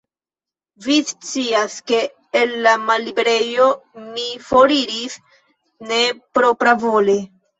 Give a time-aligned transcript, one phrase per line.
[0.85, 1.99] Vi scias, ke
[2.39, 3.67] el la malliberejo
[4.07, 5.19] mi foriris
[5.91, 6.01] ne
[6.39, 7.19] propravole.